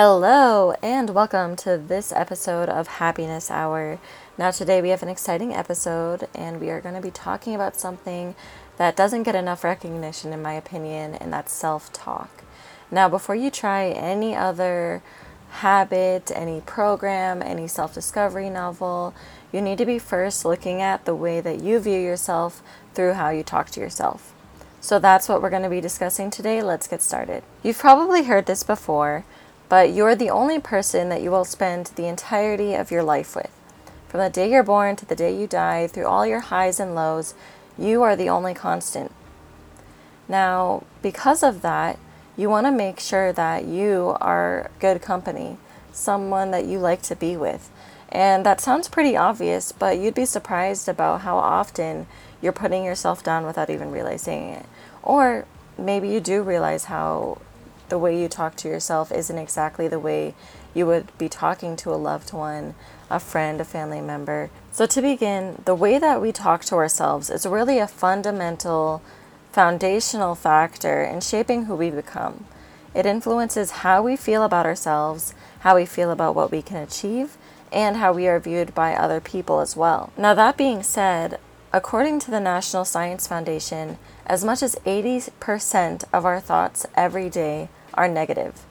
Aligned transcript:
Hello, 0.00 0.74
and 0.80 1.10
welcome 1.10 1.56
to 1.56 1.76
this 1.76 2.12
episode 2.12 2.68
of 2.68 2.86
Happiness 2.86 3.50
Hour. 3.50 3.98
Now, 4.38 4.52
today 4.52 4.80
we 4.80 4.90
have 4.90 5.02
an 5.02 5.08
exciting 5.08 5.52
episode, 5.52 6.28
and 6.36 6.60
we 6.60 6.70
are 6.70 6.80
going 6.80 6.94
to 6.94 7.00
be 7.00 7.10
talking 7.10 7.52
about 7.52 7.80
something 7.80 8.36
that 8.76 8.94
doesn't 8.94 9.24
get 9.24 9.34
enough 9.34 9.64
recognition, 9.64 10.32
in 10.32 10.40
my 10.40 10.52
opinion, 10.52 11.16
and 11.16 11.32
that's 11.32 11.52
self 11.52 11.92
talk. 11.92 12.44
Now, 12.92 13.08
before 13.08 13.34
you 13.34 13.50
try 13.50 13.86
any 13.86 14.36
other 14.36 15.02
habit, 15.50 16.30
any 16.32 16.60
program, 16.60 17.42
any 17.42 17.66
self 17.66 17.92
discovery 17.92 18.50
novel, 18.50 19.14
you 19.50 19.60
need 19.60 19.78
to 19.78 19.84
be 19.84 19.98
first 19.98 20.44
looking 20.44 20.80
at 20.80 21.06
the 21.06 21.14
way 21.16 21.40
that 21.40 21.60
you 21.60 21.80
view 21.80 21.98
yourself 21.98 22.62
through 22.94 23.14
how 23.14 23.30
you 23.30 23.42
talk 23.42 23.70
to 23.70 23.80
yourself. 23.80 24.32
So, 24.80 25.00
that's 25.00 25.28
what 25.28 25.42
we're 25.42 25.50
going 25.50 25.64
to 25.64 25.68
be 25.68 25.80
discussing 25.80 26.30
today. 26.30 26.62
Let's 26.62 26.86
get 26.86 27.02
started. 27.02 27.42
You've 27.64 27.78
probably 27.78 28.22
heard 28.22 28.46
this 28.46 28.62
before 28.62 29.24
but 29.68 29.92
you're 29.92 30.14
the 30.14 30.30
only 30.30 30.58
person 30.58 31.08
that 31.08 31.22
you 31.22 31.30
will 31.30 31.44
spend 31.44 31.86
the 31.96 32.06
entirety 32.06 32.74
of 32.74 32.90
your 32.90 33.02
life 33.02 33.36
with. 33.36 33.50
From 34.08 34.20
the 34.20 34.30
day 34.30 34.50
you're 34.50 34.62
born 34.62 34.96
to 34.96 35.06
the 35.06 35.16
day 35.16 35.38
you 35.38 35.46
die, 35.46 35.86
through 35.86 36.06
all 36.06 36.26
your 36.26 36.40
highs 36.40 36.80
and 36.80 36.94
lows, 36.94 37.34
you 37.76 38.02
are 38.02 38.16
the 38.16 38.28
only 38.28 38.54
constant. 38.54 39.12
Now, 40.28 40.84
because 41.02 41.42
of 41.42 41.62
that, 41.62 41.98
you 42.36 42.48
want 42.48 42.66
to 42.66 42.70
make 42.70 43.00
sure 43.00 43.32
that 43.32 43.64
you 43.64 44.16
are 44.20 44.70
good 44.78 45.02
company, 45.02 45.58
someone 45.92 46.50
that 46.52 46.66
you 46.66 46.78
like 46.78 47.02
to 47.02 47.16
be 47.16 47.36
with. 47.36 47.70
And 48.08 48.46
that 48.46 48.60
sounds 48.60 48.88
pretty 48.88 49.16
obvious, 49.16 49.72
but 49.72 49.98
you'd 49.98 50.14
be 50.14 50.24
surprised 50.24 50.88
about 50.88 51.22
how 51.22 51.36
often 51.36 52.06
you're 52.40 52.52
putting 52.52 52.84
yourself 52.84 53.22
down 53.22 53.44
without 53.44 53.68
even 53.68 53.90
realizing 53.90 54.50
it. 54.50 54.66
Or 55.02 55.46
maybe 55.76 56.08
you 56.08 56.20
do 56.20 56.42
realize 56.42 56.84
how 56.84 57.38
the 57.88 57.98
way 57.98 58.20
you 58.20 58.28
talk 58.28 58.56
to 58.56 58.68
yourself 58.68 59.10
isn't 59.12 59.38
exactly 59.38 59.88
the 59.88 59.98
way 59.98 60.34
you 60.74 60.86
would 60.86 61.16
be 61.18 61.28
talking 61.28 61.76
to 61.76 61.92
a 61.92 61.96
loved 61.96 62.32
one, 62.32 62.74
a 63.10 63.18
friend, 63.18 63.60
a 63.60 63.64
family 63.64 64.00
member. 64.00 64.50
So, 64.70 64.86
to 64.86 65.02
begin, 65.02 65.62
the 65.64 65.74
way 65.74 65.98
that 65.98 66.20
we 66.20 66.32
talk 66.32 66.64
to 66.66 66.76
ourselves 66.76 67.30
is 67.30 67.46
really 67.46 67.78
a 67.78 67.88
fundamental, 67.88 69.02
foundational 69.52 70.34
factor 70.34 71.02
in 71.02 71.20
shaping 71.20 71.64
who 71.64 71.74
we 71.74 71.90
become. 71.90 72.44
It 72.94 73.06
influences 73.06 73.82
how 73.82 74.02
we 74.02 74.16
feel 74.16 74.42
about 74.42 74.66
ourselves, 74.66 75.34
how 75.60 75.76
we 75.76 75.86
feel 75.86 76.10
about 76.10 76.34
what 76.34 76.50
we 76.50 76.62
can 76.62 76.76
achieve, 76.76 77.36
and 77.72 77.96
how 77.96 78.12
we 78.12 78.26
are 78.28 78.40
viewed 78.40 78.74
by 78.74 78.94
other 78.94 79.20
people 79.20 79.60
as 79.60 79.76
well. 79.76 80.12
Now, 80.16 80.34
that 80.34 80.56
being 80.56 80.82
said, 80.82 81.38
according 81.72 82.18
to 82.20 82.30
the 82.30 82.40
National 82.40 82.84
Science 82.84 83.26
Foundation, 83.26 83.98
as 84.26 84.44
much 84.44 84.62
as 84.62 84.76
80% 84.86 86.04
of 86.12 86.24
our 86.24 86.40
thoughts 86.40 86.86
every 86.94 87.28
day 87.28 87.68
are 87.98 88.08
negative, 88.08 88.64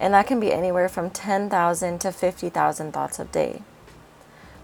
and 0.00 0.14
that 0.14 0.26
can 0.26 0.40
be 0.40 0.50
anywhere 0.50 0.88
from 0.88 1.10
10,000 1.10 2.00
to 2.00 2.10
50,000 2.10 2.92
thoughts 2.92 3.18
a 3.18 3.26
day. 3.26 3.62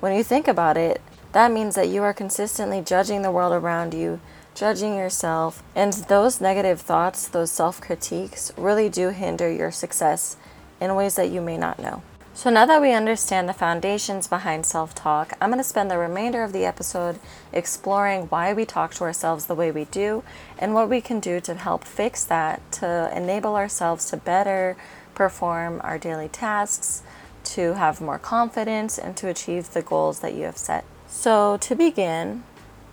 When 0.00 0.14
you 0.14 0.24
think 0.24 0.48
about 0.48 0.78
it, 0.78 1.02
that 1.32 1.52
means 1.52 1.74
that 1.74 1.90
you 1.90 2.02
are 2.02 2.14
consistently 2.14 2.80
judging 2.80 3.20
the 3.20 3.30
world 3.30 3.52
around 3.52 3.92
you, 3.92 4.18
judging 4.54 4.96
yourself, 4.96 5.62
and 5.76 5.92
those 5.92 6.40
negative 6.40 6.80
thoughts, 6.80 7.28
those 7.28 7.52
self 7.52 7.78
critiques, 7.78 8.50
really 8.56 8.88
do 8.88 9.10
hinder 9.10 9.52
your 9.52 9.70
success 9.70 10.38
in 10.80 10.94
ways 10.94 11.16
that 11.16 11.30
you 11.30 11.42
may 11.42 11.58
not 11.58 11.78
know. 11.78 12.02
So, 12.40 12.48
now 12.48 12.64
that 12.64 12.80
we 12.80 12.94
understand 12.94 13.50
the 13.50 13.52
foundations 13.52 14.26
behind 14.26 14.64
self 14.64 14.94
talk, 14.94 15.34
I'm 15.42 15.50
going 15.50 15.58
to 15.58 15.62
spend 15.62 15.90
the 15.90 15.98
remainder 15.98 16.42
of 16.42 16.54
the 16.54 16.64
episode 16.64 17.18
exploring 17.52 18.28
why 18.28 18.54
we 18.54 18.64
talk 18.64 18.94
to 18.94 19.04
ourselves 19.04 19.44
the 19.44 19.54
way 19.54 19.70
we 19.70 19.84
do 19.84 20.22
and 20.58 20.72
what 20.72 20.88
we 20.88 21.02
can 21.02 21.20
do 21.20 21.40
to 21.42 21.54
help 21.54 21.84
fix 21.84 22.24
that, 22.24 22.62
to 22.72 23.12
enable 23.14 23.56
ourselves 23.56 24.06
to 24.06 24.16
better 24.16 24.78
perform 25.14 25.82
our 25.84 25.98
daily 25.98 26.28
tasks, 26.28 27.02
to 27.44 27.74
have 27.74 28.00
more 28.00 28.18
confidence, 28.18 28.96
and 28.96 29.18
to 29.18 29.28
achieve 29.28 29.74
the 29.74 29.82
goals 29.82 30.20
that 30.20 30.32
you 30.32 30.44
have 30.44 30.56
set. 30.56 30.86
So, 31.08 31.58
to 31.58 31.74
begin, 31.74 32.44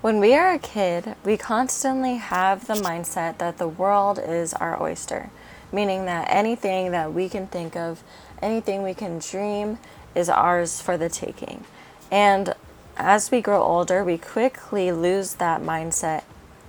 when 0.02 0.20
we 0.20 0.34
are 0.34 0.52
a 0.52 0.60
kid, 0.60 1.16
we 1.24 1.38
constantly 1.38 2.16
have 2.16 2.68
the 2.68 2.74
mindset 2.74 3.38
that 3.38 3.60
the 3.60 3.68
world 3.70 4.20
is 4.20 4.54
our 4.56 4.84
oyster, 4.84 5.30
meaning 5.72 6.06
that 6.06 6.28
anything 6.30 6.92
that 6.92 7.14
we 7.14 7.30
can 7.30 7.48
think 7.48 7.76
of 7.76 8.04
anything 8.42 8.84
we 8.84 8.94
can 8.94 9.20
dream 9.20 9.78
is 10.16 10.30
ours 10.30 10.82
for 10.82 10.98
the 10.98 11.10
taking. 11.10 11.64
And 12.12 12.54
as 12.98 13.32
we 13.32 13.42
grow 13.42 13.62
older, 13.62 14.04
we 14.04 14.18
quickly 14.18 14.92
lose 14.92 15.36
that 15.36 15.62
mindset 15.62 16.24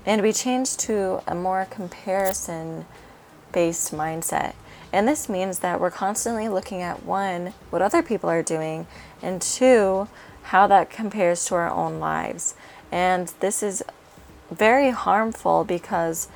and 0.04 0.22
we 0.22 0.32
change 0.32 0.76
to 0.78 1.22
a 1.26 1.34
more 1.34 1.66
comparison 1.70 2.86
based 3.52 3.92
mindset. 3.92 4.54
And 4.92 5.06
this 5.06 5.28
means 5.28 5.58
that 5.58 5.80
we're 5.80 5.90
constantly 5.90 6.48
looking 6.48 6.80
at 6.80 7.04
one, 7.04 7.52
what 7.70 7.82
other 7.82 8.02
people 8.02 8.30
are 8.30 8.42
doing, 8.42 8.86
and 9.20 9.42
two, 9.42 10.08
how 10.44 10.66
that 10.66 10.88
compares 10.88 11.44
to 11.46 11.54
our 11.56 11.70
own 11.70 12.00
lives. 12.00 12.54
And 12.90 13.28
this 13.40 13.62
is 13.62 13.82
very 14.50 14.90
harmful 14.90 15.64
because 15.64 16.28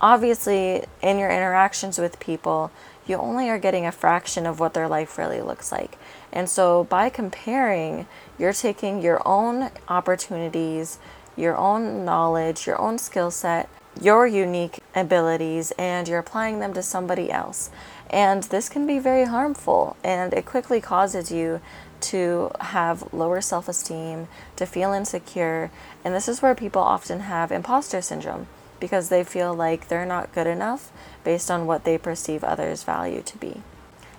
obviously, 0.00 0.84
in 1.02 1.18
your 1.18 1.30
interactions 1.30 1.98
with 1.98 2.20
people, 2.20 2.70
you 3.06 3.16
only 3.16 3.48
are 3.48 3.58
getting 3.58 3.86
a 3.86 3.92
fraction 3.92 4.46
of 4.46 4.60
what 4.60 4.74
their 4.74 4.88
life 4.88 5.18
really 5.18 5.40
looks 5.40 5.72
like. 5.72 5.98
And 6.32 6.48
so 6.48 6.84
by 6.84 7.08
comparing, 7.10 8.06
you're 8.38 8.52
taking 8.52 9.02
your 9.02 9.20
own 9.26 9.70
opportunities, 9.88 10.98
your 11.36 11.56
own 11.56 12.04
knowledge, 12.04 12.66
your 12.66 12.80
own 12.80 12.98
skill 12.98 13.30
set, 13.30 13.68
your 14.00 14.26
unique 14.26 14.78
abilities, 14.94 15.72
and 15.72 16.06
you're 16.06 16.20
applying 16.20 16.60
them 16.60 16.72
to 16.74 16.82
somebody 16.82 17.30
else. 17.30 17.70
And 18.08 18.44
this 18.44 18.68
can 18.68 18.86
be 18.86 18.98
very 18.98 19.24
harmful, 19.24 19.96
and 20.04 20.32
it 20.32 20.46
quickly 20.46 20.80
causes 20.80 21.30
you 21.30 21.60
to 22.02 22.50
have 22.60 23.12
lower 23.12 23.40
self 23.40 23.68
esteem, 23.68 24.28
to 24.56 24.66
feel 24.66 24.92
insecure. 24.92 25.70
And 26.04 26.14
this 26.14 26.28
is 26.28 26.40
where 26.40 26.54
people 26.54 26.82
often 26.82 27.20
have 27.20 27.52
imposter 27.52 28.00
syndrome 28.00 28.46
because 28.80 29.08
they 29.08 29.22
feel 29.22 29.54
like 29.54 29.88
they're 29.88 30.06
not 30.06 30.32
good 30.32 30.46
enough 30.46 30.90
based 31.22 31.50
on 31.50 31.66
what 31.66 31.84
they 31.84 31.98
perceive 31.98 32.42
others' 32.42 32.82
value 32.82 33.22
to 33.22 33.38
be. 33.38 33.62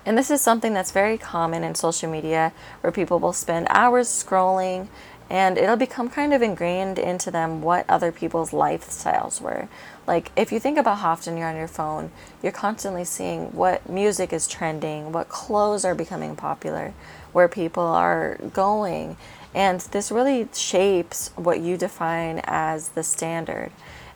And 0.05 0.17
this 0.17 0.31
is 0.31 0.41
something 0.41 0.73
that's 0.73 0.91
very 0.91 1.17
common 1.17 1.63
in 1.63 1.75
social 1.75 2.09
media 2.09 2.53
where 2.81 2.91
people 2.91 3.19
will 3.19 3.33
spend 3.33 3.67
hours 3.69 4.07
scrolling 4.07 4.87
and 5.29 5.57
it'll 5.57 5.77
become 5.77 6.09
kind 6.09 6.33
of 6.33 6.41
ingrained 6.41 6.99
into 6.99 7.31
them 7.31 7.61
what 7.61 7.89
other 7.89 8.11
people's 8.11 8.51
lifestyles 8.51 9.39
were. 9.39 9.69
Like, 10.05 10.29
if 10.35 10.51
you 10.51 10.59
think 10.59 10.77
about 10.77 10.97
how 10.97 11.11
often 11.11 11.37
you're 11.37 11.47
on 11.47 11.55
your 11.55 11.69
phone, 11.69 12.11
you're 12.43 12.51
constantly 12.51 13.05
seeing 13.05 13.45
what 13.55 13.87
music 13.87 14.33
is 14.33 14.45
trending, 14.45 15.13
what 15.13 15.29
clothes 15.29 15.85
are 15.85 15.95
becoming 15.95 16.35
popular, 16.35 16.93
where 17.31 17.47
people 17.47 17.83
are 17.83 18.39
going. 18.51 19.15
And 19.55 19.79
this 19.79 20.11
really 20.11 20.49
shapes 20.53 21.31
what 21.37 21.61
you 21.61 21.77
define 21.77 22.41
as 22.43 22.89
the 22.89 23.03
standard. 23.03 23.71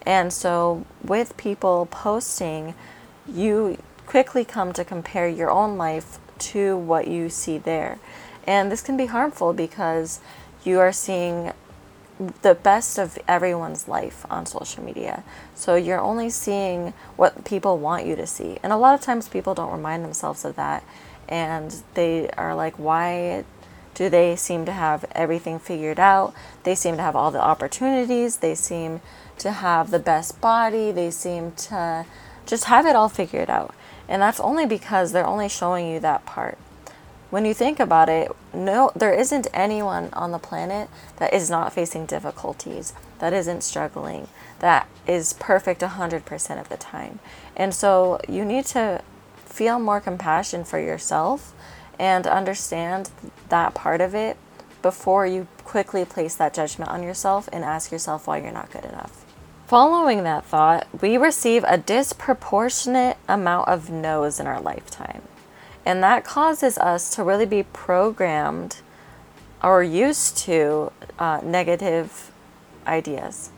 And 0.05 0.31
so, 0.31 0.85
with 1.03 1.35
people 1.37 1.87
posting, 1.89 2.75
you 3.27 3.77
quickly 4.05 4.45
come 4.45 4.71
to 4.73 4.85
compare 4.85 5.27
your 5.27 5.49
own 5.49 5.77
life 5.77 6.19
to 6.37 6.77
what 6.77 7.07
you 7.07 7.29
see 7.29 7.57
there. 7.57 7.97
And 8.45 8.71
this 8.71 8.81
can 8.81 8.97
be 8.97 9.07
harmful 9.07 9.53
because 9.53 10.19
you 10.63 10.79
are 10.79 10.91
seeing 10.91 11.51
the 12.43 12.55
best 12.55 12.97
of 12.97 13.17
everyone's 13.27 13.87
life 13.87 14.25
on 14.29 14.45
social 14.45 14.83
media. 14.83 15.23
So 15.53 15.75
you're 15.75 15.99
only 15.99 16.29
seeing 16.29 16.93
what 17.17 17.43
people 17.43 17.77
want 17.77 18.05
you 18.05 18.15
to 18.15 18.27
see. 18.27 18.57
And 18.63 18.71
a 18.71 18.77
lot 18.77 18.95
of 18.95 19.01
times 19.01 19.27
people 19.27 19.53
don't 19.53 19.71
remind 19.71 20.05
themselves 20.05 20.45
of 20.45 20.55
that. 20.55 20.83
And 21.27 21.75
they 21.95 22.29
are 22.31 22.55
like, 22.55 22.77
why 22.77 23.43
do 23.95 24.09
they 24.09 24.35
seem 24.35 24.65
to 24.65 24.73
have 24.73 25.05
everything 25.13 25.57
figured 25.57 25.99
out? 25.99 26.33
They 26.63 26.75
seem 26.75 26.97
to 26.97 27.01
have 27.01 27.15
all 27.15 27.31
the 27.31 27.41
opportunities. 27.41 28.37
They 28.37 28.53
seem 28.53 29.01
to 29.39 29.51
have 29.51 29.89
the 29.89 29.99
best 29.99 30.39
body. 30.41 30.91
They 30.91 31.09
seem 31.09 31.53
to 31.53 32.05
just 32.45 32.65
have 32.65 32.85
it 32.85 32.95
all 32.95 33.09
figured 33.09 33.49
out. 33.49 33.73
And 34.07 34.21
that's 34.21 34.39
only 34.39 34.65
because 34.65 35.11
they're 35.11 35.25
only 35.25 35.49
showing 35.49 35.89
you 35.89 35.99
that 36.01 36.25
part. 36.25 36.57
When 37.31 37.45
you 37.45 37.53
think 37.53 37.79
about 37.79 38.07
it, 38.07 38.31
no 38.53 38.91
there 38.95 39.13
isn't 39.13 39.47
anyone 39.53 40.09
on 40.13 40.31
the 40.31 40.39
planet 40.39 40.89
that 41.17 41.33
is 41.33 41.49
not 41.49 41.73
facing 41.73 42.05
difficulties, 42.05 42.93
that 43.19 43.33
isn't 43.33 43.63
struggling, 43.63 44.27
that 44.59 44.87
is 45.07 45.33
perfect 45.33 45.81
100% 45.81 46.61
of 46.61 46.69
the 46.69 46.77
time. 46.77 47.19
And 47.55 47.73
so 47.73 48.19
you 48.29 48.45
need 48.45 48.65
to 48.67 49.01
feel 49.45 49.79
more 49.79 49.99
compassion 49.99 50.63
for 50.63 50.79
yourself 50.79 51.53
and 51.99 52.27
understand 52.27 53.09
that 53.49 53.73
part 53.73 54.01
of 54.01 54.13
it 54.15 54.37
before 54.81 55.25
you 55.25 55.47
quickly 55.63 56.05
place 56.05 56.35
that 56.35 56.53
judgment 56.53 56.91
on 56.91 57.01
yourself 57.01 57.49
and 57.51 57.63
ask 57.63 57.91
yourself 57.91 58.27
why 58.27 58.37
you're 58.37 58.51
not 58.51 58.71
good 58.71 58.85
enough. 58.85 59.25
Following 59.67 60.23
that 60.23 60.45
thought, 60.45 60.87
we 61.01 61.17
receive 61.17 61.63
a 61.67 61.77
disproportionate 61.77 63.17
amount 63.27 63.67
of 63.67 63.89
no's 63.89 64.39
in 64.39 64.45
our 64.45 64.61
lifetime. 64.61 65.23
And 65.83 66.03
that 66.03 66.23
causes 66.23 66.77
us 66.77 67.09
to 67.15 67.23
really 67.23 67.47
be 67.47 67.63
programmed 67.63 68.77
or 69.63 69.81
used 69.81 70.37
to 70.37 70.91
uh, 71.17 71.41
negative 71.43 72.31
ideas. 72.85 73.49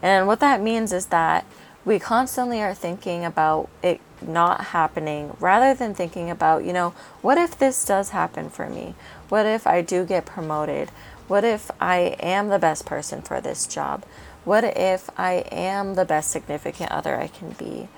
And 0.00 0.26
what 0.26 0.40
that 0.40 0.62
means 0.62 0.92
is 0.92 1.06
that 1.06 1.44
we 1.84 1.98
constantly 1.98 2.62
are 2.62 2.74
thinking 2.74 3.24
about 3.24 3.68
it 3.82 4.00
not 4.20 4.66
happening 4.66 5.36
rather 5.40 5.74
than 5.74 5.94
thinking 5.94 6.30
about, 6.30 6.64
you 6.64 6.72
know, 6.72 6.94
what 7.22 7.38
if 7.38 7.58
this 7.58 7.84
does 7.84 8.10
happen 8.10 8.48
for 8.48 8.68
me? 8.68 8.94
What 9.28 9.46
if 9.46 9.66
I 9.66 9.82
do 9.82 10.04
get 10.04 10.24
promoted? 10.24 10.90
What 11.26 11.44
if 11.44 11.70
I 11.80 12.16
am 12.20 12.48
the 12.48 12.58
best 12.58 12.86
person 12.86 13.22
for 13.22 13.40
this 13.40 13.66
job? 13.66 14.04
What 14.44 14.64
if 14.64 15.10
I 15.18 15.44
am 15.50 15.94
the 15.94 16.04
best 16.04 16.30
significant 16.30 16.90
other 16.90 17.18
I 17.18 17.28
can 17.28 17.50
be? 17.50 17.88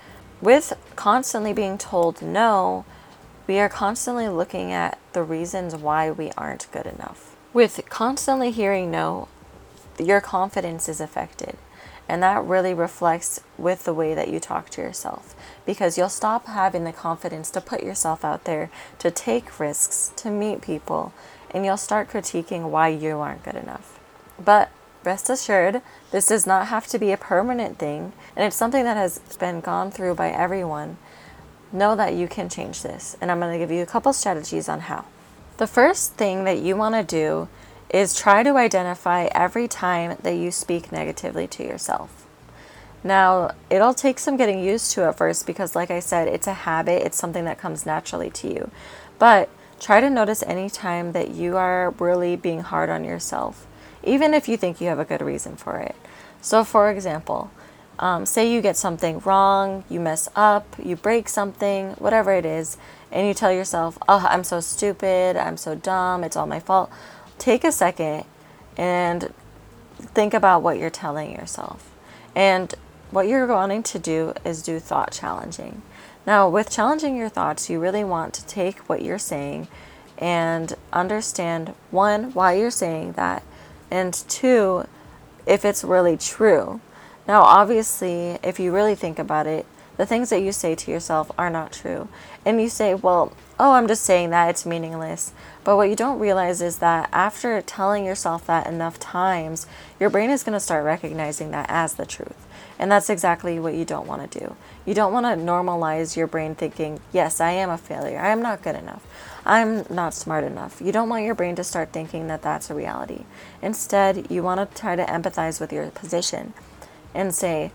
With 0.40 0.74
constantly 0.96 1.52
being 1.52 1.78
told 1.78 2.22
no, 2.22 2.84
we 3.46 3.58
are 3.58 3.68
constantly 3.68 4.28
looking 4.28 4.72
at 4.72 4.98
the 5.12 5.22
reasons 5.22 5.76
why 5.76 6.10
we 6.10 6.30
aren't 6.32 6.70
good 6.72 6.86
enough. 6.86 7.36
With 7.52 7.80
constantly 7.88 8.50
hearing 8.50 8.90
no, 8.90 9.28
your 9.98 10.20
confidence 10.20 10.88
is 10.88 11.00
affected. 11.00 11.56
And 12.08 12.22
that 12.22 12.44
really 12.44 12.74
reflects 12.74 13.40
with 13.56 13.84
the 13.84 13.94
way 13.94 14.14
that 14.14 14.28
you 14.28 14.38
talk 14.38 14.68
to 14.70 14.82
yourself 14.82 15.34
because 15.64 15.96
you'll 15.96 16.08
stop 16.08 16.46
having 16.46 16.84
the 16.84 16.92
confidence 16.92 17.50
to 17.50 17.60
put 17.60 17.82
yourself 17.82 18.24
out 18.24 18.44
there, 18.44 18.70
to 18.98 19.10
take 19.10 19.58
risks, 19.58 20.12
to 20.16 20.30
meet 20.30 20.60
people, 20.60 21.12
and 21.50 21.64
you'll 21.64 21.76
start 21.76 22.10
critiquing 22.10 22.68
why 22.70 22.88
you 22.88 23.18
aren't 23.18 23.44
good 23.44 23.54
enough. 23.54 23.98
But 24.42 24.70
rest 25.04 25.30
assured, 25.30 25.80
this 26.10 26.26
does 26.26 26.46
not 26.46 26.66
have 26.66 26.86
to 26.88 26.98
be 26.98 27.12
a 27.12 27.16
permanent 27.16 27.78
thing, 27.78 28.12
and 28.36 28.44
it's 28.44 28.56
something 28.56 28.84
that 28.84 28.96
has 28.96 29.18
been 29.38 29.60
gone 29.60 29.90
through 29.90 30.14
by 30.14 30.30
everyone. 30.30 30.98
Know 31.72 31.96
that 31.96 32.14
you 32.14 32.28
can 32.28 32.48
change 32.48 32.82
this, 32.82 33.16
and 33.20 33.30
I'm 33.30 33.40
going 33.40 33.52
to 33.52 33.58
give 33.58 33.70
you 33.70 33.82
a 33.82 33.86
couple 33.86 34.12
strategies 34.12 34.68
on 34.68 34.80
how. 34.80 35.06
The 35.56 35.66
first 35.66 36.14
thing 36.14 36.44
that 36.44 36.58
you 36.58 36.76
want 36.76 36.94
to 36.94 37.04
do 37.04 37.48
is 37.94 38.12
try 38.12 38.42
to 38.42 38.56
identify 38.56 39.26
every 39.26 39.68
time 39.68 40.18
that 40.24 40.34
you 40.34 40.50
speak 40.50 40.90
negatively 40.90 41.46
to 41.46 41.62
yourself. 41.62 42.26
Now, 43.04 43.52
it'll 43.70 43.94
take 43.94 44.18
some 44.18 44.36
getting 44.36 44.58
used 44.58 44.90
to 44.92 45.04
at 45.04 45.16
first 45.16 45.46
because, 45.46 45.76
like 45.76 45.92
I 45.92 46.00
said, 46.00 46.26
it's 46.26 46.48
a 46.48 46.54
habit, 46.54 47.06
it's 47.06 47.16
something 47.16 47.44
that 47.44 47.60
comes 47.60 47.86
naturally 47.86 48.30
to 48.30 48.52
you. 48.52 48.70
But 49.20 49.48
try 49.78 50.00
to 50.00 50.10
notice 50.10 50.42
any 50.42 50.68
time 50.68 51.12
that 51.12 51.30
you 51.30 51.56
are 51.56 51.90
really 52.00 52.34
being 52.34 52.60
hard 52.62 52.90
on 52.90 53.04
yourself, 53.04 53.64
even 54.02 54.34
if 54.34 54.48
you 54.48 54.56
think 54.56 54.80
you 54.80 54.88
have 54.88 54.98
a 54.98 55.04
good 55.04 55.22
reason 55.22 55.54
for 55.54 55.78
it. 55.78 55.94
So, 56.40 56.64
for 56.64 56.90
example, 56.90 57.52
um, 58.00 58.26
say 58.26 58.52
you 58.52 58.60
get 58.60 58.76
something 58.76 59.20
wrong, 59.20 59.84
you 59.88 60.00
mess 60.00 60.28
up, 60.34 60.66
you 60.82 60.96
break 60.96 61.28
something, 61.28 61.90
whatever 61.92 62.32
it 62.32 62.44
is, 62.44 62.76
and 63.12 63.28
you 63.28 63.34
tell 63.34 63.52
yourself, 63.52 63.96
Oh, 64.08 64.26
I'm 64.28 64.42
so 64.42 64.58
stupid, 64.58 65.36
I'm 65.36 65.56
so 65.56 65.76
dumb, 65.76 66.24
it's 66.24 66.34
all 66.34 66.48
my 66.48 66.58
fault 66.58 66.90
take 67.44 67.62
a 67.62 67.70
second 67.70 68.24
and 68.74 69.34
think 69.98 70.32
about 70.32 70.62
what 70.62 70.78
you're 70.78 70.88
telling 70.88 71.30
yourself. 71.30 71.90
And 72.34 72.74
what 73.10 73.28
you're 73.28 73.46
wanting 73.46 73.82
to 73.82 73.98
do 73.98 74.32
is 74.46 74.62
do 74.62 74.80
thought 74.80 75.12
challenging. 75.12 75.82
Now, 76.26 76.48
with 76.48 76.70
challenging 76.70 77.18
your 77.18 77.28
thoughts, 77.28 77.68
you 77.68 77.78
really 77.78 78.02
want 78.02 78.32
to 78.34 78.46
take 78.46 78.78
what 78.88 79.02
you're 79.02 79.18
saying 79.18 79.68
and 80.16 80.72
understand 80.90 81.74
one, 81.90 82.32
why 82.32 82.54
you're 82.54 82.70
saying 82.70 83.12
that, 83.12 83.42
and 83.90 84.14
two, 84.14 84.86
if 85.46 85.66
it's 85.66 85.84
really 85.84 86.16
true. 86.16 86.80
Now, 87.28 87.42
obviously, 87.42 88.38
if 88.42 88.58
you 88.58 88.72
really 88.72 88.94
think 88.94 89.18
about 89.18 89.46
it, 89.46 89.66
the 89.96 90.06
things 90.06 90.30
that 90.30 90.40
you 90.40 90.52
say 90.52 90.74
to 90.74 90.90
yourself 90.90 91.30
are 91.38 91.50
not 91.50 91.72
true. 91.72 92.08
And 92.44 92.60
you 92.60 92.68
say, 92.68 92.94
well, 92.94 93.32
oh, 93.58 93.72
I'm 93.72 93.88
just 93.88 94.04
saying 94.04 94.30
that, 94.30 94.50
it's 94.50 94.66
meaningless. 94.66 95.32
But 95.62 95.76
what 95.76 95.88
you 95.88 95.96
don't 95.96 96.18
realize 96.18 96.60
is 96.60 96.78
that 96.78 97.08
after 97.12 97.60
telling 97.62 98.04
yourself 98.04 98.46
that 98.46 98.66
enough 98.66 98.98
times, 98.98 99.66
your 100.00 100.10
brain 100.10 100.30
is 100.30 100.42
going 100.42 100.54
to 100.54 100.60
start 100.60 100.84
recognizing 100.84 101.50
that 101.52 101.66
as 101.68 101.94
the 101.94 102.06
truth. 102.06 102.46
And 102.78 102.90
that's 102.90 103.08
exactly 103.08 103.58
what 103.60 103.74
you 103.74 103.84
don't 103.84 104.08
want 104.08 104.30
to 104.30 104.38
do. 104.38 104.56
You 104.84 104.94
don't 104.94 105.12
want 105.12 105.26
to 105.26 105.42
normalize 105.42 106.16
your 106.16 106.26
brain 106.26 106.54
thinking, 106.54 107.00
yes, 107.12 107.40
I 107.40 107.52
am 107.52 107.70
a 107.70 107.78
failure. 107.78 108.18
I 108.18 108.30
am 108.30 108.42
not 108.42 108.62
good 108.62 108.74
enough. 108.74 109.06
I'm 109.46 109.84
not 109.88 110.14
smart 110.14 110.42
enough. 110.42 110.80
You 110.80 110.90
don't 110.90 111.08
want 111.08 111.24
your 111.24 111.34
brain 111.34 111.54
to 111.56 111.64
start 111.64 111.92
thinking 111.92 112.26
that 112.28 112.42
that's 112.42 112.70
a 112.70 112.74
reality. 112.74 113.24
Instead, 113.62 114.30
you 114.30 114.42
want 114.42 114.58
to 114.68 114.80
try 114.80 114.96
to 114.96 115.04
empathize 115.04 115.60
with 115.60 115.72
your 115.72 115.88
position 115.90 116.52
and 117.14 117.34
say, 117.34 117.70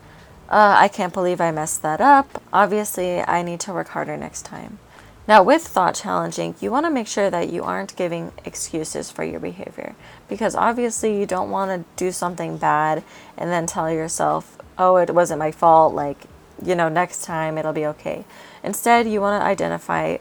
uh, 0.49 0.75
I 0.77 0.87
can't 0.87 1.13
believe 1.13 1.39
I 1.39 1.51
messed 1.51 1.83
that 1.83 2.01
up. 2.01 2.41
Obviously, 2.51 3.21
I 3.21 3.43
need 3.43 3.59
to 3.61 3.73
work 3.73 3.89
harder 3.89 4.17
next 4.17 4.43
time. 4.43 4.79
Now, 5.27 5.43
with 5.43 5.61
thought 5.61 5.93
challenging, 5.93 6.55
you 6.59 6.71
want 6.71 6.87
to 6.87 6.89
make 6.91 7.05
sure 7.05 7.29
that 7.29 7.51
you 7.51 7.63
aren't 7.63 7.95
giving 7.95 8.31
excuses 8.45 9.11
for 9.11 9.23
your 9.23 9.39
behavior 9.39 9.93
because 10.27 10.55
obviously 10.55 11.19
you 11.19 11.27
don't 11.27 11.51
want 11.51 11.69
to 11.69 12.03
do 12.03 12.11
something 12.11 12.57
bad 12.57 13.03
and 13.37 13.51
then 13.51 13.67
tell 13.67 13.91
yourself, 13.91 14.57
oh, 14.79 14.95
it 14.95 15.13
wasn't 15.13 15.37
my 15.37 15.51
fault, 15.51 15.93
like, 15.93 16.17
you 16.65 16.73
know, 16.73 16.89
next 16.89 17.23
time 17.23 17.59
it'll 17.59 17.73
be 17.73 17.85
okay. 17.85 18.25
Instead, 18.63 19.07
you 19.07 19.21
want 19.21 19.39
to 19.39 19.45
identify 19.45 20.17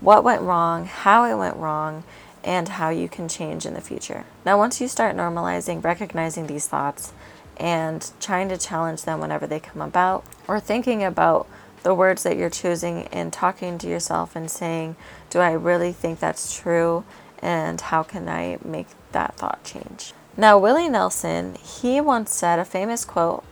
what 0.00 0.24
went 0.24 0.42
wrong, 0.42 0.86
how 0.86 1.24
it 1.24 1.38
went 1.38 1.56
wrong, 1.56 2.02
and 2.42 2.68
how 2.68 2.88
you 2.88 3.08
can 3.08 3.28
change 3.28 3.64
in 3.64 3.74
the 3.74 3.80
future. 3.80 4.24
Now, 4.44 4.58
once 4.58 4.80
you 4.80 4.88
start 4.88 5.14
normalizing, 5.14 5.84
recognizing 5.84 6.48
these 6.48 6.66
thoughts, 6.66 7.12
and 7.60 8.10
trying 8.18 8.48
to 8.48 8.58
challenge 8.58 9.02
them 9.02 9.20
whenever 9.20 9.46
they 9.46 9.60
come 9.60 9.82
about, 9.82 10.24
or 10.48 10.58
thinking 10.58 11.04
about 11.04 11.46
the 11.82 11.94
words 11.94 12.22
that 12.22 12.36
you're 12.36 12.50
choosing 12.50 13.06
and 13.08 13.32
talking 13.32 13.78
to 13.78 13.88
yourself 13.88 14.34
and 14.34 14.50
saying, 14.50 14.96
Do 15.28 15.38
I 15.38 15.52
really 15.52 15.92
think 15.92 16.18
that's 16.18 16.58
true? 16.58 17.04
And 17.42 17.80
how 17.80 18.02
can 18.02 18.28
I 18.28 18.58
make 18.64 18.88
that 19.12 19.36
thought 19.36 19.62
change? 19.64 20.12
Now, 20.36 20.58
Willie 20.58 20.88
Nelson, 20.88 21.54
he 21.56 22.00
once 22.00 22.32
said 22.34 22.58
a 22.58 22.64
famous 22.64 23.04
quote 23.04 23.44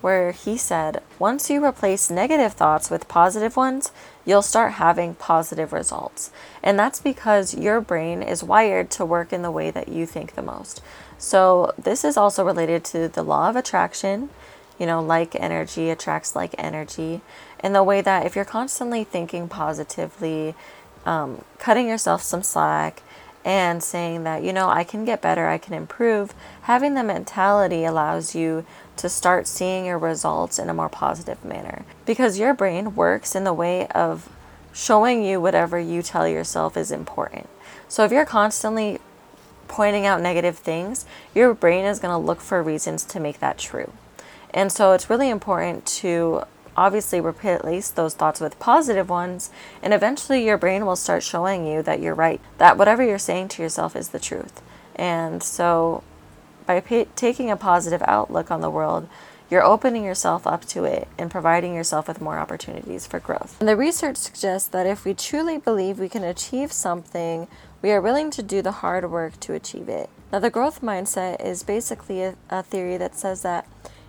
where 0.00 0.32
he 0.32 0.56
said, 0.56 1.02
Once 1.18 1.50
you 1.50 1.64
replace 1.64 2.10
negative 2.10 2.52
thoughts 2.52 2.90
with 2.90 3.08
positive 3.08 3.56
ones, 3.56 3.92
you'll 4.24 4.42
start 4.42 4.72
having 4.72 5.14
positive 5.14 5.72
results. 5.72 6.30
And 6.62 6.78
that's 6.78 7.00
because 7.00 7.54
your 7.54 7.80
brain 7.80 8.22
is 8.22 8.42
wired 8.42 8.90
to 8.92 9.04
work 9.04 9.32
in 9.32 9.42
the 9.42 9.50
way 9.50 9.70
that 9.70 9.88
you 9.88 10.06
think 10.06 10.34
the 10.34 10.42
most. 10.42 10.82
So, 11.18 11.72
this 11.76 12.04
is 12.04 12.16
also 12.16 12.44
related 12.44 12.84
to 12.86 13.08
the 13.08 13.22
law 13.22 13.48
of 13.48 13.56
attraction. 13.56 14.30
You 14.78 14.86
know, 14.86 15.02
like 15.02 15.34
energy 15.34 15.90
attracts 15.90 16.34
like 16.34 16.54
energy 16.56 17.20
in 17.62 17.74
the 17.74 17.84
way 17.84 18.00
that 18.00 18.24
if 18.24 18.34
you're 18.34 18.46
constantly 18.46 19.04
thinking 19.04 19.46
positively, 19.46 20.54
um, 21.04 21.44
cutting 21.58 21.86
yourself 21.86 22.22
some 22.22 22.42
slack, 22.42 23.02
and 23.44 23.82
saying 23.82 24.24
that, 24.24 24.42
you 24.42 24.52
know, 24.52 24.68
I 24.68 24.84
can 24.84 25.04
get 25.04 25.22
better, 25.22 25.48
I 25.48 25.58
can 25.58 25.74
improve, 25.74 26.34
having 26.62 26.94
the 26.94 27.02
mentality 27.02 27.84
allows 27.84 28.34
you 28.34 28.66
to 28.96 29.08
start 29.08 29.46
seeing 29.46 29.86
your 29.86 29.98
results 29.98 30.58
in 30.58 30.68
a 30.68 30.74
more 30.74 30.90
positive 30.90 31.42
manner. 31.44 31.84
Because 32.04 32.38
your 32.38 32.52
brain 32.52 32.94
works 32.94 33.34
in 33.34 33.44
the 33.44 33.54
way 33.54 33.86
of 33.88 34.28
showing 34.72 35.24
you 35.24 35.40
whatever 35.40 35.78
you 35.78 36.02
tell 36.02 36.28
yourself 36.28 36.76
is 36.76 36.90
important. 36.90 37.48
So 37.88 38.04
if 38.04 38.12
you're 38.12 38.26
constantly 38.26 38.98
pointing 39.68 40.04
out 40.04 40.20
negative 40.20 40.58
things, 40.58 41.06
your 41.34 41.54
brain 41.54 41.84
is 41.84 41.98
going 41.98 42.12
to 42.12 42.18
look 42.18 42.40
for 42.40 42.62
reasons 42.62 43.04
to 43.04 43.20
make 43.20 43.40
that 43.40 43.56
true. 43.56 43.92
And 44.52 44.70
so 44.70 44.92
it's 44.92 45.08
really 45.08 45.30
important 45.30 45.86
to 45.86 46.42
obviously 46.80 47.20
replace 47.20 47.90
those 47.90 48.14
thoughts 48.14 48.40
with 48.40 48.58
positive 48.58 49.10
ones, 49.10 49.50
and 49.82 49.92
eventually 49.92 50.44
your 50.44 50.56
brain 50.56 50.86
will 50.86 50.96
start 50.96 51.22
showing 51.22 51.66
you 51.66 51.82
that 51.82 52.00
you're 52.00 52.14
right, 52.14 52.40
that 52.56 52.78
whatever 52.78 53.04
you're 53.04 53.18
saying 53.18 53.48
to 53.48 53.62
yourself 53.62 53.94
is 53.94 54.08
the 54.08 54.18
truth. 54.18 54.62
And 54.96 55.42
so, 55.42 56.02
by 56.64 56.80
taking 56.80 57.50
a 57.50 57.56
positive 57.56 58.02
outlook 58.06 58.50
on 58.50 58.62
the 58.62 58.70
world, 58.70 59.08
you're 59.50 59.62
opening 59.62 60.04
yourself 60.04 60.46
up 60.46 60.64
to 60.66 60.84
it 60.84 61.06
and 61.18 61.30
providing 61.30 61.74
yourself 61.74 62.08
with 62.08 62.20
more 62.20 62.38
opportunities 62.38 63.06
for 63.06 63.18
growth. 63.18 63.56
And 63.60 63.68
the 63.68 63.76
research 63.76 64.16
suggests 64.16 64.68
that 64.68 64.86
if 64.86 65.04
we 65.04 65.12
truly 65.12 65.58
believe 65.58 65.98
we 65.98 66.08
can 66.08 66.24
achieve 66.24 66.72
something, 66.72 67.46
we 67.82 67.90
are 67.90 68.00
willing 68.00 68.30
to 68.30 68.42
do 68.42 68.62
the 68.62 68.72
hard 68.72 69.10
work 69.10 69.38
to 69.40 69.52
achieve 69.52 69.88
it. 69.88 70.08
Now, 70.32 70.38
the 70.38 70.50
growth 70.50 70.80
mindset 70.80 71.44
is 71.44 71.62
basically 71.62 72.22
a, 72.22 72.36
a 72.48 72.62
theory 72.62 72.96
that 72.96 73.16
says 73.16 73.42
that 73.42 73.66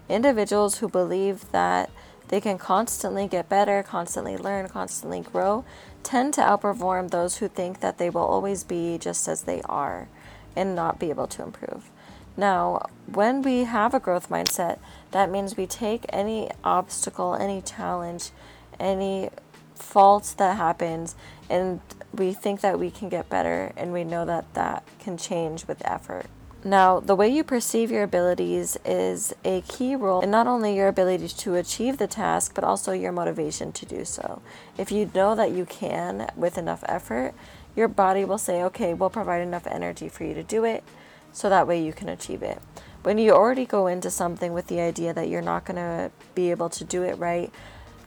individuals 0.08 0.78
who 0.78 0.88
believe 0.88 1.52
that 1.52 1.90
they 2.32 2.42
can 2.42 2.58
constantly 2.58 3.28
get 3.28 3.50
better, 3.50 3.84
constantly 3.84 4.38
learn, 4.38 4.70
constantly 4.70 5.20
grow, 5.20 5.66
tend 6.02 6.34
to 6.34 6.42
outperform 6.42 7.12
those 7.12 7.38
who 7.38 7.48
think 7.48 7.82
that 7.82 7.98
they 7.98 8.10
will 8.10 8.22
always 8.22 8.64
be 8.64 8.98
just 8.98 9.28
as 9.28 9.44
they 9.44 9.62
are 9.64 10.08
and 10.56 10.74
not 10.74 10.98
be 10.98 11.10
able 11.10 11.28
to 11.28 11.44
improve. 11.44 11.92
Now, 12.38 12.88
when 13.06 13.42
we 13.42 13.66
have 13.66 13.94
a 13.94 14.00
growth 14.00 14.30
mindset, 14.30 14.80
that 15.12 15.30
means 15.30 15.58
we 15.58 15.68
take 15.68 16.06
any 16.10 16.50
obstacle, 16.64 17.36
any 17.36 17.62
challenge, 17.62 18.32
any 18.80 19.30
fault 19.76 20.36
that 20.38 20.56
happens, 20.56 21.16
and 21.50 21.82
we 22.14 22.32
think 22.32 22.62
that 22.62 22.80
we 22.80 22.90
can 22.90 23.10
get 23.10 23.28
better, 23.28 23.74
and 23.76 23.92
we 23.92 24.06
know 24.06 24.24
that 24.24 24.54
that 24.54 24.84
can 25.00 25.18
change 25.18 25.68
with 25.68 25.82
effort. 25.86 26.28
Now, 26.64 27.00
the 27.00 27.16
way 27.16 27.28
you 27.28 27.44
perceive 27.44 27.90
your 27.90 28.04
abilities 28.04 28.78
is 28.86 29.34
a 29.44 29.62
key 29.62 29.96
role 29.96 30.22
in 30.22 30.30
not 30.30 30.46
only 30.46 30.76
your 30.76 30.88
ability 30.88 31.28
to 31.28 31.56
achieve 31.56 31.98
the 31.98 32.06
task, 32.06 32.54
but 32.54 32.64
also 32.64 32.92
your 32.92 33.12
motivation 33.12 33.72
to 33.72 33.86
do 33.86 34.06
so. 34.06 34.44
If 34.78 34.92
you 34.92 35.10
know 35.16 35.34
that 35.34 35.52
you 35.52 35.66
can 35.66 36.30
with 36.36 36.60
enough 36.60 36.84
effort, 36.88 37.34
your 37.76 37.88
body 37.88 38.26
will 38.26 38.38
say, 38.38 38.62
okay, 38.64 38.94
we'll 38.94 39.10
provide 39.10 39.42
enough 39.42 39.66
energy 39.66 40.08
for 40.08 40.24
you 40.24 40.36
to 40.36 40.44
do 40.44 40.64
it, 40.64 40.84
so 41.34 41.50
that 41.50 41.68
way 41.68 41.84
you 41.84 41.94
can 41.94 42.10
achieve 42.10 42.44
it. 42.44 42.62
When 43.02 43.18
you 43.18 43.32
already 43.32 43.66
go 43.66 43.88
into 43.88 44.12
something 44.12 44.54
with 44.54 44.68
the 44.68 44.82
idea 44.82 45.16
that 45.16 45.30
you're 45.30 45.42
not 45.42 45.66
going 45.66 45.78
to 45.78 46.12
be 46.36 46.52
able 46.52 46.70
to 46.70 46.84
do 46.84 47.02
it 47.02 47.18
right, 47.18 47.52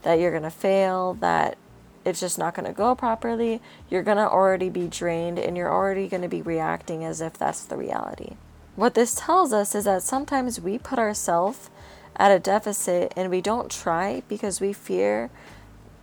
that 0.02 0.20
you're 0.20 0.30
going 0.30 0.44
to 0.44 0.50
fail, 0.50 1.14
that 1.14 1.58
it's 2.04 2.20
just 2.20 2.38
not 2.38 2.54
going 2.54 2.66
to 2.66 2.72
go 2.72 2.94
properly, 2.94 3.60
you're 3.88 4.02
going 4.02 4.16
to 4.16 4.28
already 4.28 4.68
be 4.68 4.86
drained 4.86 5.38
and 5.38 5.56
you're 5.56 5.72
already 5.72 6.08
going 6.08 6.22
to 6.22 6.28
be 6.28 6.42
reacting 6.42 7.04
as 7.04 7.20
if 7.20 7.34
that's 7.34 7.64
the 7.64 7.76
reality. 7.76 8.36
What 8.76 8.94
this 8.94 9.14
tells 9.14 9.52
us 9.52 9.74
is 9.74 9.84
that 9.84 10.02
sometimes 10.02 10.60
we 10.60 10.78
put 10.78 10.98
ourselves 10.98 11.70
at 12.16 12.32
a 12.32 12.38
deficit 12.38 13.12
and 13.16 13.30
we 13.30 13.40
don't 13.40 13.70
try 13.70 14.22
because 14.28 14.60
we 14.60 14.72
fear 14.72 15.30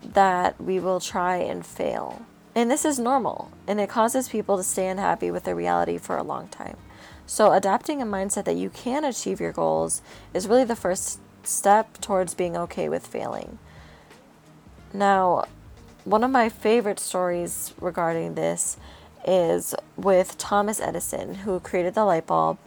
that 0.04 0.60
we 0.60 0.80
will 0.80 1.00
try 1.00 1.38
and 1.38 1.66
fail. 1.66 2.26
And 2.54 2.70
this 2.70 2.84
is 2.84 3.00
normal, 3.00 3.52
and 3.66 3.80
it 3.80 3.90
causes 3.90 4.28
people 4.28 4.58
to 4.58 4.64
stay 4.64 4.88
unhappy 4.88 5.32
with 5.32 5.44
their 5.44 5.56
reality 5.56 5.98
for 5.98 6.18
a 6.18 6.24
long 6.24 6.50
time. 6.50 6.76
So, 7.26 7.54
adapting 7.54 8.02
a 8.02 8.06
mindset 8.06 8.44
that 8.44 8.58
you 8.58 8.70
can 8.70 9.06
achieve 9.06 9.40
your 9.40 9.54
goals 9.54 10.02
is 10.34 10.48
really 10.48 10.66
the 10.66 10.76
first 10.76 11.22
step 11.44 12.00
towards 12.02 12.34
being 12.34 12.58
okay 12.58 12.90
with 12.90 13.08
failing. 13.08 13.58
Now, 14.94 15.46
one 16.04 16.24
of 16.24 16.32
my 16.32 16.50
favorite 16.50 17.00
stories 17.00 17.74
regarding 17.80 18.34
this 18.36 18.78
is 19.26 19.74
with 19.96 20.38
Thomas 20.38 20.80
Edison, 20.80 21.36
who 21.36 21.60
created 21.60 21.94
the 21.94 22.06
light 22.06 22.28
bulb. 22.28 22.58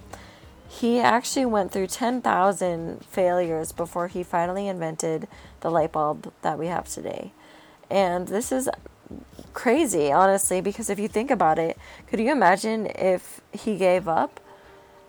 He 0.68 1.00
actually 1.00 1.46
went 1.46 1.72
through 1.72 1.88
10,000 1.88 3.04
failures 3.04 3.72
before 3.72 4.06
he 4.08 4.22
finally 4.22 4.68
invented 4.68 5.26
the 5.60 5.70
light 5.70 5.92
bulb 5.92 6.32
that 6.42 6.58
we 6.58 6.66
have 6.66 6.86
today. 6.88 7.32
And 7.90 8.28
this 8.28 8.52
is 8.52 8.68
crazy, 9.52 10.12
honestly, 10.12 10.60
because 10.60 10.90
if 10.90 10.98
you 10.98 11.08
think 11.08 11.30
about 11.30 11.58
it, 11.58 11.78
could 12.06 12.20
you 12.20 12.32
imagine 12.32 12.86
if 12.86 13.40
he 13.52 13.76
gave 13.76 14.08
up 14.08 14.40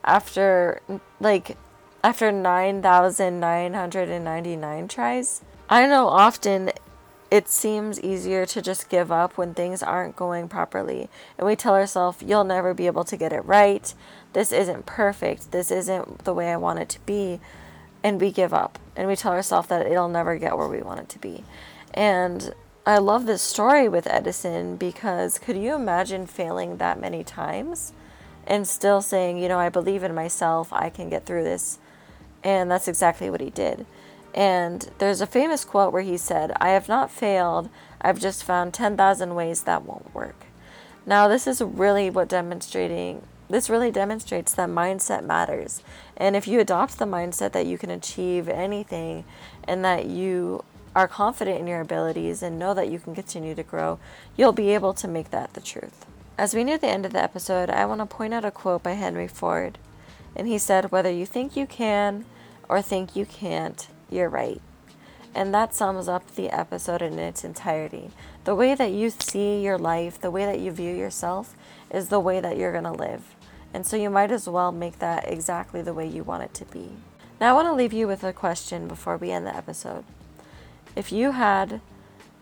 after 0.03 0.81
like 1.19 1.57
after 2.03 2.31
9,999 2.31 4.87
tries? 4.87 5.41
I 5.67 5.87
know 5.87 6.07
often 6.07 6.71
it 7.31 7.47
seems 7.47 7.99
easier 7.99 8.45
to 8.45 8.61
just 8.61 8.89
give 8.89 9.11
up 9.11 9.37
when 9.37 9.53
things 9.53 9.81
aren't 9.81 10.15
going 10.15 10.47
properly. 10.47 11.09
And 11.37 11.47
we 11.47 11.55
tell 11.55 11.73
ourselves, 11.73 12.21
you'll 12.21 12.43
never 12.43 12.73
be 12.73 12.85
able 12.87 13.03
to 13.05 13.17
get 13.17 13.33
it 13.33 13.43
right. 13.45 13.93
This 14.33 14.51
isn't 14.51 14.85
perfect. 14.85 15.51
This 15.51 15.71
isn't 15.71 16.19
the 16.19 16.33
way 16.33 16.51
I 16.51 16.57
want 16.57 16.79
it 16.79 16.89
to 16.89 16.99
be. 17.05 17.39
And 18.03 18.21
we 18.21 18.31
give 18.31 18.53
up. 18.53 18.77
And 18.95 19.07
we 19.07 19.15
tell 19.15 19.31
ourselves 19.31 19.67
that 19.69 19.85
it'll 19.85 20.07
never 20.07 20.37
get 20.37 20.57
where 20.57 20.67
we 20.67 20.81
want 20.81 20.99
it 20.99 21.09
to 21.09 21.19
be. 21.19 21.43
And 21.93 22.53
I 22.85 22.99
love 22.99 23.25
this 23.25 23.41
story 23.41 23.89
with 23.89 24.05
Edison 24.05 24.75
because 24.75 25.39
could 25.39 25.57
you 25.57 25.73
imagine 25.73 26.27
failing 26.27 26.77
that 26.77 27.01
many 27.01 27.23
times 27.23 27.93
and 28.45 28.67
still 28.67 29.01
saying, 29.01 29.39
you 29.39 29.47
know, 29.47 29.57
I 29.57 29.69
believe 29.69 30.03
in 30.03 30.13
myself, 30.13 30.71
I 30.71 30.91
can 30.91 31.09
get 31.09 31.25
through 31.25 31.43
this? 31.43 31.79
And 32.43 32.69
that's 32.69 32.87
exactly 32.87 33.31
what 33.31 33.41
he 33.41 33.49
did. 33.49 33.87
And 34.35 34.89
there's 34.97 35.21
a 35.21 35.25
famous 35.25 35.63
quote 35.63 35.93
where 35.93 36.01
he 36.01 36.17
said, 36.17 36.51
I 36.59 36.71
have 36.71 36.89
not 36.89 37.09
failed, 37.09 37.69
I've 38.01 38.19
just 38.19 38.43
found 38.43 38.73
10,000 38.73 39.33
ways 39.33 39.63
that 39.63 39.85
won't 39.85 40.13
work. 40.13 40.45
Now, 41.05 41.29
this 41.29 41.47
is 41.47 41.61
really 41.61 42.09
what 42.09 42.27
demonstrating, 42.27 43.21
this 43.49 43.69
really 43.69 43.91
demonstrates 43.91 44.53
that 44.53 44.67
mindset 44.67 45.23
matters. 45.23 45.81
And 46.17 46.35
if 46.35 46.49
you 46.49 46.59
adopt 46.59 46.99
the 46.99 47.05
mindset 47.05 47.53
that 47.53 47.65
you 47.65 47.77
can 47.77 47.89
achieve 47.89 48.49
anything 48.49 49.23
and 49.63 49.85
that 49.85 50.07
you 50.07 50.65
are 50.93 51.07
confident 51.07 51.61
in 51.61 51.67
your 51.67 51.79
abilities 51.79 52.43
and 52.43 52.59
know 52.59 52.73
that 52.73 52.89
you 52.89 52.99
can 52.99 53.15
continue 53.15 53.55
to 53.55 53.63
grow, 53.63 53.99
you'll 54.35 54.51
be 54.51 54.71
able 54.71 54.93
to 54.95 55.07
make 55.07 55.29
that 55.29 55.53
the 55.53 55.61
truth. 55.61 56.05
As 56.37 56.53
we 56.53 56.65
near 56.65 56.77
the 56.77 56.87
end 56.87 57.05
of 57.05 57.13
the 57.13 57.23
episode, 57.23 57.69
I 57.69 57.85
want 57.85 58.01
to 58.01 58.05
point 58.05 58.33
out 58.33 58.43
a 58.43 58.51
quote 58.51 58.83
by 58.83 58.93
Henry 58.93 59.29
Ford. 59.29 59.77
And 60.35 60.49
he 60.49 60.57
said, 60.57 60.91
Whether 60.91 61.11
you 61.11 61.25
think 61.25 61.55
you 61.55 61.65
can 61.65 62.25
or 62.67 62.81
think 62.81 63.15
you 63.15 63.25
can't, 63.25 63.87
you're 64.09 64.29
right. 64.29 64.61
And 65.33 65.53
that 65.53 65.75
sums 65.75 66.07
up 66.07 66.35
the 66.35 66.49
episode 66.49 67.01
in 67.01 67.19
its 67.19 67.43
entirety. 67.43 68.11
The 68.45 68.55
way 68.55 68.73
that 68.75 68.91
you 68.91 69.09
see 69.09 69.61
your 69.61 69.77
life, 69.77 70.19
the 70.19 70.31
way 70.31 70.45
that 70.45 70.59
you 70.59 70.71
view 70.71 70.95
yourself, 70.95 71.55
is 71.91 72.07
the 72.09 72.19
way 72.19 72.39
that 72.39 72.57
you're 72.57 72.71
going 72.71 72.85
to 72.85 72.91
live. 72.91 73.35
And 73.73 73.85
so 73.85 73.97
you 73.97 74.09
might 74.09 74.31
as 74.31 74.47
well 74.47 74.71
make 74.71 74.99
that 74.99 75.29
exactly 75.29 75.81
the 75.81 75.93
way 75.93 76.07
you 76.07 76.23
want 76.23 76.43
it 76.43 76.53
to 76.53 76.65
be. 76.65 76.91
Now, 77.41 77.49
I 77.49 77.53
want 77.53 77.67
to 77.67 77.73
leave 77.73 77.91
you 77.91 78.07
with 78.07 78.23
a 78.23 78.31
question 78.31 78.87
before 78.87 79.17
we 79.17 79.31
end 79.31 79.45
the 79.45 79.55
episode. 79.55 80.05
If 80.95 81.11
you 81.11 81.31
had 81.31 81.81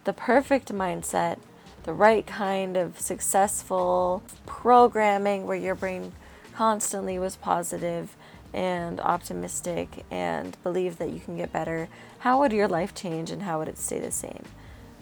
the 0.03 0.13
perfect 0.13 0.71
mindset, 0.71 1.39
the 1.83 1.93
right 1.93 2.27
kind 2.27 2.77
of 2.77 2.99
successful 2.99 4.21
programming 4.45 5.47
where 5.47 5.57
your 5.57 5.73
brain 5.73 6.11
constantly 6.53 7.17
was 7.17 7.35
positive, 7.35 8.15
and 8.53 8.99
optimistic 8.99 10.05
and 10.11 10.55
believe 10.63 10.97
that 10.97 11.11
you 11.11 11.19
can 11.19 11.35
get 11.37 11.51
better, 11.51 11.89
how 12.19 12.39
would 12.39 12.53
your 12.53 12.67
life 12.67 12.93
change 12.93 13.31
and 13.31 13.43
how 13.43 13.59
would 13.59 13.67
it 13.67 13.77
stay 13.77 13.99
the 13.99 14.11
same? 14.11 14.43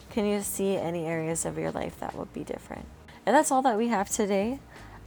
Can 0.09 0.25
you 0.25 0.41
see 0.41 0.75
any 0.75 1.05
areas 1.05 1.45
of 1.45 1.57
your 1.57 1.71
life 1.71 1.99
that 1.99 2.15
would 2.15 2.33
be 2.33 2.43
different? 2.43 2.85
And 3.25 3.35
that's 3.35 3.51
all 3.51 3.61
that 3.61 3.77
we 3.77 3.89
have 3.89 4.09
today. 4.09 4.59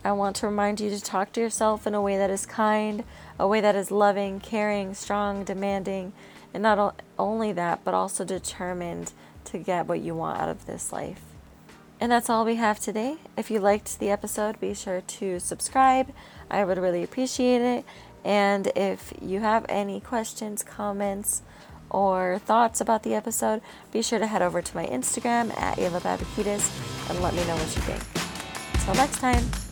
I 0.04 0.12
want 0.12 0.36
to 0.36 0.46
remind 0.46 0.80
you 0.80 0.90
to 0.90 1.00
talk 1.00 1.32
to 1.32 1.40
yourself 1.40 1.86
in 1.86 1.94
a 1.94 2.02
way 2.02 2.18
that 2.18 2.30
is 2.30 2.44
kind, 2.44 3.04
a 3.38 3.48
way 3.48 3.60
that 3.60 3.74
is 3.74 3.90
loving, 3.90 4.38
caring, 4.38 4.94
strong, 4.94 5.44
demanding, 5.44 6.12
and 6.52 6.62
not 6.62 7.00
only 7.18 7.52
that, 7.52 7.82
but 7.84 7.94
also 7.94 8.24
determined 8.24 9.12
to 9.46 9.58
get 9.58 9.86
what 9.86 10.00
you 10.00 10.14
want 10.14 10.40
out 10.40 10.48
of 10.48 10.66
this 10.66 10.92
life. 10.92 11.22
And 12.00 12.12
that's 12.12 12.28
all 12.28 12.44
we 12.44 12.56
have 12.56 12.80
today. 12.80 13.16
If 13.36 13.50
you 13.50 13.60
liked 13.60 13.98
the 13.98 14.10
episode, 14.10 14.60
be 14.60 14.74
sure 14.74 15.00
to 15.00 15.40
subscribe. 15.40 16.12
I 16.50 16.64
would 16.64 16.76
really 16.76 17.02
appreciate 17.02 17.62
it. 17.62 17.84
And 18.24 18.72
if 18.74 19.12
you 19.20 19.40
have 19.40 19.66
any 19.68 20.00
questions, 20.00 20.62
comments, 20.62 21.42
or 21.90 22.38
thoughts 22.38 22.80
about 22.80 23.02
the 23.02 23.14
episode, 23.14 23.60
be 23.92 24.02
sure 24.02 24.18
to 24.18 24.26
head 24.26 24.42
over 24.42 24.62
to 24.62 24.76
my 24.76 24.86
Instagram 24.86 25.56
at 25.58 25.78
Ayla 25.78 26.00
Babakitas 26.00 27.10
and 27.10 27.20
let 27.20 27.34
me 27.34 27.44
know 27.46 27.54
what 27.54 27.76
you 27.76 27.82
think. 27.82 28.02
Until 28.74 28.94
next 28.94 29.18
time. 29.18 29.63